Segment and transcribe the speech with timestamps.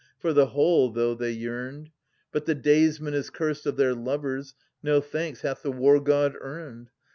[0.17, 1.91] For the whole though they yearned.
[2.31, 6.89] But the daysman is cursed of their lovers, no thanks hath the War god earned.